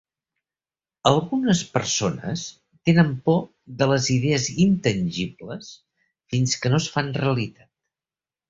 [1.09, 2.45] Algunes persones
[2.89, 3.39] tenen por
[3.83, 5.71] de les idees intangibles
[6.33, 7.71] fins que no es fan realitat.